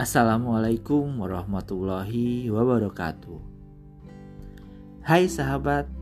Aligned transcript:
Assalamualaikum 0.00 1.20
warahmatullahi 1.20 2.48
wabarakatuh. 2.48 3.36
Hai 5.04 5.28
sahabat, 5.28 5.92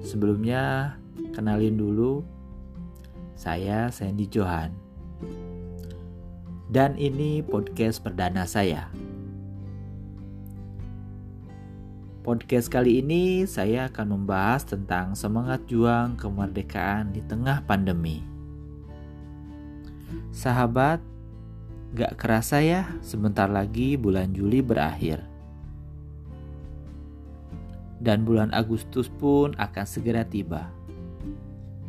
sebelumnya 0.00 0.96
kenalin 1.36 1.76
dulu, 1.76 2.24
saya 3.36 3.92
Sandy 3.92 4.24
Johan, 4.32 4.72
dan 6.72 6.96
ini 6.96 7.44
podcast 7.44 8.00
perdana 8.00 8.48
saya. 8.48 8.88
Podcast 12.24 12.72
kali 12.72 13.04
ini 13.04 13.44
saya 13.44 13.92
akan 13.92 14.16
membahas 14.16 14.64
tentang 14.64 15.12
semangat 15.12 15.60
juang 15.68 16.16
kemerdekaan 16.16 17.12
di 17.12 17.20
tengah 17.20 17.60
pandemi. 17.68 18.24
Sahabat, 20.32 21.15
Gak 21.94 22.18
kerasa 22.18 22.58
ya, 22.58 22.90
sebentar 22.98 23.46
lagi 23.46 23.94
bulan 23.94 24.34
Juli 24.34 24.58
berakhir. 24.58 25.22
Dan 28.02 28.26
bulan 28.26 28.50
Agustus 28.50 29.06
pun 29.06 29.54
akan 29.54 29.86
segera 29.86 30.26
tiba. 30.26 30.66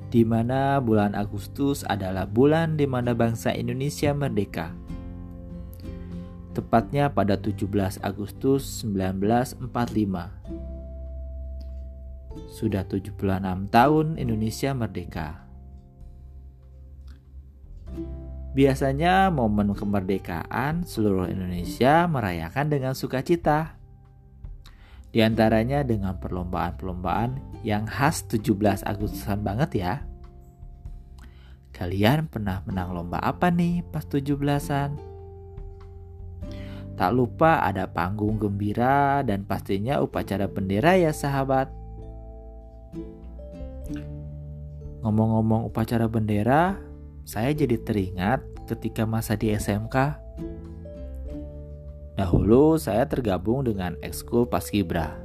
Di 0.07 0.21
mana 0.23 0.79
bulan 0.79 1.17
Agustus 1.17 1.81
adalah 1.83 2.29
bulan 2.29 2.77
di 2.77 2.85
mana 2.85 3.17
bangsa 3.17 3.51
Indonesia 3.51 4.13
merdeka. 4.13 4.71
Tepatnya 6.55 7.11
pada 7.11 7.35
17 7.35 7.99
Agustus 8.01 8.85
1945. 8.85 9.67
Sudah 12.47 12.85
76 12.85 13.67
tahun 13.67 14.15
Indonesia 14.15 14.71
merdeka. 14.71 15.46
Biasanya 18.57 19.29
momen 19.29 19.77
kemerdekaan 19.77 20.81
seluruh 20.81 21.29
Indonesia 21.29 22.09
merayakan 22.09 22.73
dengan 22.73 22.97
sukacita. 22.97 23.77
Di 25.13 25.21
antaranya 25.21 25.85
dengan 25.85 26.17
perlombaan-perlombaan 26.17 27.61
yang 27.61 27.85
khas 27.85 28.25
17 28.25 28.81
Agustusan 28.81 29.45
banget 29.45 29.77
ya. 29.77 29.93
Kalian 31.69 32.25
pernah 32.25 32.65
menang 32.65 32.97
lomba 32.97 33.21
apa 33.21 33.53
nih 33.53 33.85
pas 33.93 34.01
17-an? 34.01 34.97
Tak 36.97 37.11
lupa 37.13 37.61
ada 37.61 37.85
panggung 37.85 38.41
gembira 38.41 39.21
dan 39.21 39.45
pastinya 39.45 40.01
upacara 40.01 40.49
bendera 40.49 40.97
ya 40.97 41.13
sahabat. 41.13 41.69
Ngomong-ngomong 45.05 45.69
upacara 45.69 46.09
bendera, 46.09 46.86
saya 47.27 47.51
jadi 47.51 47.75
teringat 47.75 48.39
ketika 48.71 49.03
masa 49.03 49.35
di 49.35 49.51
SMK. 49.51 50.15
Dahulu 52.15 52.79
saya 52.79 53.03
tergabung 53.03 53.67
dengan 53.67 53.99
ekskul 53.99 54.47
Paskibra. 54.47 55.19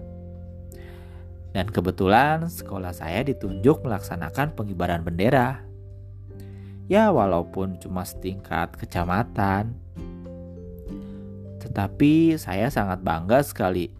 Dan 1.54 1.70
kebetulan 1.70 2.50
sekolah 2.50 2.90
saya 2.90 3.22
ditunjuk 3.22 3.86
melaksanakan 3.86 4.50
pengibaran 4.58 5.06
bendera. 5.06 5.62
Ya 6.90 7.14
walaupun 7.14 7.78
cuma 7.78 8.02
setingkat 8.02 8.74
kecamatan. 8.82 9.78
Tetapi 11.62 12.34
saya 12.34 12.66
sangat 12.66 12.98
bangga 13.06 13.46
sekali 13.46 13.94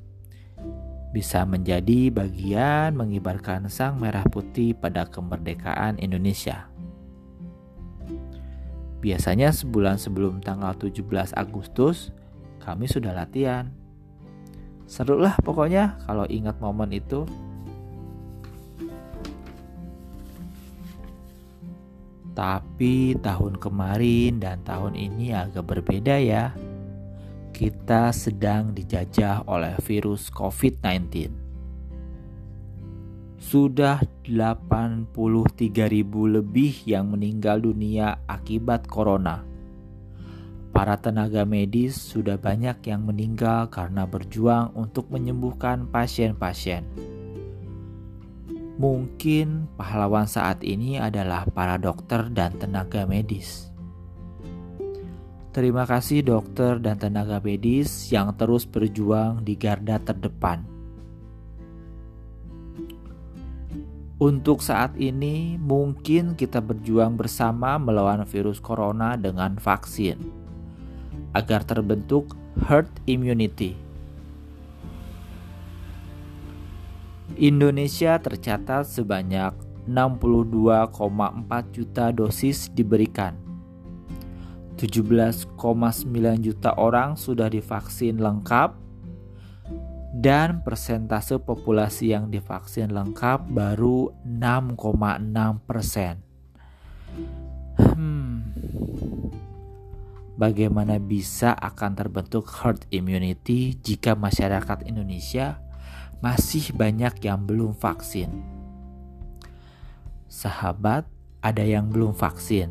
bisa 1.14 1.46
menjadi 1.46 2.10
bagian 2.10 2.98
mengibarkan 2.98 3.70
sang 3.70 4.02
merah 4.02 4.26
putih 4.26 4.74
pada 4.74 5.06
kemerdekaan 5.06 6.02
Indonesia. 6.02 6.71
Biasanya 9.02 9.50
sebulan 9.50 9.98
sebelum 9.98 10.38
tanggal 10.38 10.78
17 10.78 11.34
Agustus 11.34 12.14
kami 12.62 12.86
sudah 12.86 13.10
latihan. 13.10 13.66
Seru 14.86 15.18
lah 15.18 15.34
pokoknya 15.42 15.98
kalau 16.06 16.22
ingat 16.30 16.62
momen 16.62 16.94
itu. 16.94 17.26
Tapi 22.32 23.18
tahun 23.18 23.58
kemarin 23.58 24.38
dan 24.38 24.62
tahun 24.62 24.94
ini 24.94 25.34
agak 25.34 25.66
berbeda 25.66 26.22
ya. 26.22 26.54
Kita 27.50 28.14
sedang 28.14 28.70
dijajah 28.70 29.50
oleh 29.50 29.76
virus 29.82 30.30
COVID-19 30.30 31.41
sudah 33.42 33.98
83 34.22 35.10
ribu 35.90 36.30
lebih 36.30 36.86
yang 36.86 37.10
meninggal 37.10 37.58
dunia 37.58 38.22
akibat 38.30 38.86
corona. 38.86 39.42
Para 40.70 40.94
tenaga 41.02 41.42
medis 41.42 41.98
sudah 41.98 42.38
banyak 42.38 42.78
yang 42.86 43.02
meninggal 43.02 43.66
karena 43.68 44.06
berjuang 44.06 44.70
untuk 44.78 45.10
menyembuhkan 45.10 45.90
pasien-pasien. 45.90 46.86
Mungkin 48.78 49.68
pahlawan 49.74 50.30
saat 50.30 50.62
ini 50.62 51.02
adalah 51.02 51.44
para 51.50 51.76
dokter 51.82 52.30
dan 52.30 52.56
tenaga 52.56 53.04
medis. 53.10 53.68
Terima 55.52 55.84
kasih 55.84 56.24
dokter 56.24 56.80
dan 56.80 56.96
tenaga 56.96 57.42
medis 57.42 58.08
yang 58.08 58.32
terus 58.38 58.64
berjuang 58.64 59.44
di 59.44 59.58
garda 59.60 60.00
terdepan 60.00 60.71
Untuk 64.22 64.62
saat 64.62 64.94
ini, 65.02 65.58
mungkin 65.58 66.38
kita 66.38 66.62
berjuang 66.62 67.18
bersama 67.18 67.74
melawan 67.74 68.22
virus 68.22 68.62
corona 68.62 69.18
dengan 69.18 69.58
vaksin 69.58 70.14
agar 71.34 71.66
terbentuk 71.66 72.30
herd 72.70 72.86
immunity. 73.10 73.74
Indonesia 77.34 78.14
tercatat 78.22 78.86
sebanyak 78.86 79.58
62,4 79.90 81.74
juta 81.74 82.14
dosis 82.14 82.70
diberikan. 82.70 83.34
17,9 84.78 85.50
juta 86.38 86.70
orang 86.78 87.18
sudah 87.18 87.50
divaksin 87.50 88.22
lengkap 88.22 88.81
dan 90.22 90.62
persentase 90.62 91.42
populasi 91.42 92.14
yang 92.14 92.30
divaksin 92.30 92.94
lengkap 92.94 93.50
baru 93.50 94.14
6,6 94.22 94.78
persen. 95.66 96.22
Hmm, 97.74 98.54
bagaimana 100.38 101.02
bisa 101.02 101.58
akan 101.58 101.98
terbentuk 101.98 102.46
herd 102.46 102.86
immunity 102.94 103.74
jika 103.82 104.14
masyarakat 104.14 104.86
Indonesia 104.86 105.58
masih 106.22 106.70
banyak 106.70 107.18
yang 107.26 107.42
belum 107.42 107.74
vaksin? 107.74 108.30
Sahabat, 110.30 111.02
ada 111.42 111.66
yang 111.66 111.90
belum 111.90 112.14
vaksin. 112.14 112.70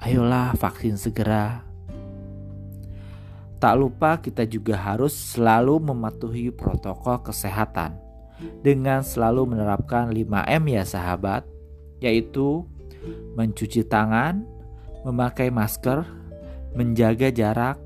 Ayolah 0.00 0.56
vaksin 0.56 0.96
segera 0.96 1.67
Tak 3.58 3.74
lupa 3.74 4.22
kita 4.22 4.46
juga 4.46 4.78
harus 4.78 5.10
selalu 5.10 5.82
mematuhi 5.90 6.54
protokol 6.54 7.18
kesehatan 7.26 7.98
dengan 8.62 9.02
selalu 9.02 9.50
menerapkan 9.50 10.14
5M 10.14 10.62
ya 10.70 10.86
sahabat, 10.86 11.42
yaitu 11.98 12.62
mencuci 13.34 13.82
tangan, 13.82 14.46
memakai 15.02 15.50
masker, 15.50 16.06
menjaga 16.78 17.34
jarak, 17.34 17.78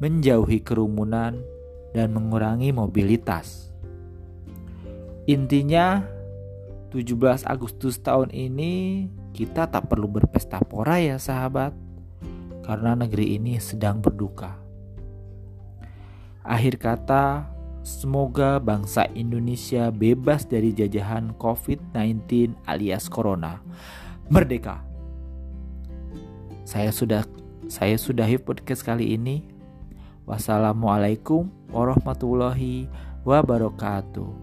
menjauhi 0.00 0.64
kerumunan, 0.64 1.44
dan 1.92 2.08
mengurangi 2.16 2.72
mobilitas. 2.72 3.68
Intinya, 5.28 6.00
17 6.88 7.44
Agustus 7.44 8.00
tahun 8.00 8.32
ini 8.32 9.06
kita 9.36 9.68
tak 9.68 9.92
perlu 9.92 10.08
berpesta 10.08 10.60
pora 10.64 10.96
ya 11.04 11.20
sahabat, 11.20 11.76
karena 12.64 12.96
negeri 12.96 13.36
ini 13.36 13.60
sedang 13.60 14.00
berduka. 14.00 14.71
Akhir 16.42 16.74
kata, 16.82 17.46
semoga 17.86 18.58
bangsa 18.58 19.06
Indonesia 19.14 19.94
bebas 19.94 20.42
dari 20.42 20.74
jajahan 20.74 21.30
COVID-19 21.38 22.58
alias 22.66 23.06
Corona. 23.06 23.62
Merdeka. 24.26 24.82
Saya 26.66 26.90
sudah 26.90 27.22
saya 27.70 27.94
sudahi 27.94 28.42
podcast 28.42 28.82
kali 28.82 29.14
ini. 29.14 29.46
Wassalamualaikum 30.26 31.46
warahmatullahi 31.70 32.90
wabarakatuh. 33.22 34.41